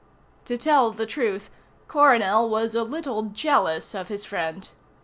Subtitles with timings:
[0.45, 1.51] To tell the truth,
[1.87, 4.67] Coronel was a little jealous of his friend.